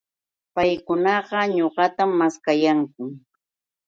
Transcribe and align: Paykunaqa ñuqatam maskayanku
Paykunaqa 0.55 1.39
ñuqatam 1.55 2.11
maskayanku 2.19 3.03